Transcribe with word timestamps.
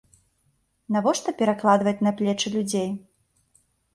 Навошта 0.93 1.33
перакладваць 1.41 1.95
на 2.09 2.13
плечы 2.21 2.47
людзей. 2.57 2.89